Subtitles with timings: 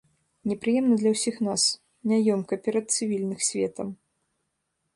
[0.51, 1.61] Непрыемна для ўсіх нас,
[2.11, 3.87] няёмка перад цывільных светам.